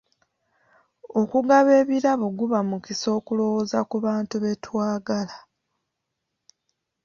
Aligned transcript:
Okugaba 1.21 1.71
ebirabo 1.81 2.25
guba 2.37 2.59
mukisa 2.69 3.07
okulowooza 3.19 3.79
ku 3.89 3.95
bantu 4.05 4.35
betwagala. 4.43 5.35